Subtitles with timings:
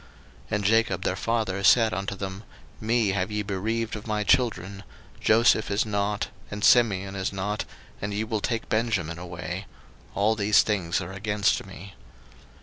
[0.47, 2.43] 01:042:036 And Jacob their father said unto them,
[2.79, 4.81] Me have ye bereaved of my children:
[5.19, 7.65] Joseph is not, and Simeon is not,
[8.01, 9.67] and ye will take Benjamin away:
[10.15, 11.93] all these things are against me.